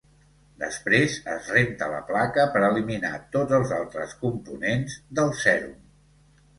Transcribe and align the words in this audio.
Després 0.61 1.17
es 1.33 1.49
renta 1.57 1.91
la 1.91 2.01
placa 2.09 2.47
per 2.57 2.65
eliminar 2.71 3.13
tots 3.37 3.61
els 3.61 3.77
altres 3.83 4.19
components 4.27 5.01
del 5.21 5.35
sèrum. 5.47 5.81